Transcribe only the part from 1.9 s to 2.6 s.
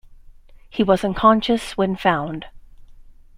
found.